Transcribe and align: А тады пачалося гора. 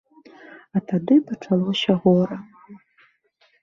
А 0.79 0.83
тады 0.93 1.19
пачалося 1.29 1.91
гора. 2.09 2.43